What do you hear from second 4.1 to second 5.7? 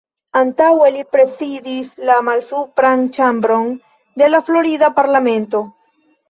de la florida parlamento.